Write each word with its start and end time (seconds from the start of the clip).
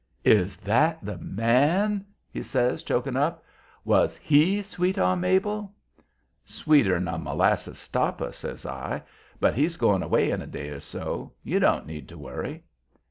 "Is 0.25 0.57
that 0.57 0.97
the 1.05 1.19
man?" 1.19 2.03
he 2.31 2.41
says, 2.41 2.81
choking 2.81 3.15
up. 3.15 3.43
"Was 3.85 4.17
HE 4.17 4.63
sweet 4.63 4.97
on 4.97 5.19
Mabel?" 5.21 5.75
"Sweeter'n 6.43 7.07
a 7.07 7.19
molasses 7.19 7.77
stopper," 7.77 8.31
says 8.31 8.65
I. 8.65 9.03
"But 9.39 9.53
he's 9.53 9.77
going 9.77 10.01
away 10.01 10.31
in 10.31 10.41
a 10.41 10.47
day 10.47 10.69
or 10.69 10.79
so. 10.79 11.33
You 11.43 11.59
don't 11.59 11.85
need 11.85 12.09
to 12.09 12.17
worry." 12.17 12.63